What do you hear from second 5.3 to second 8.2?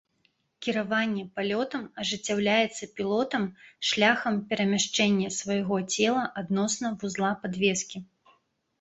свайго цела адносна вузла падвескі.